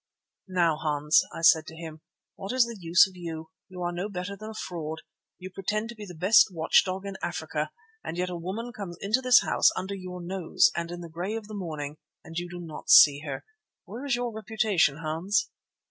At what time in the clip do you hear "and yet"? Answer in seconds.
8.03-8.31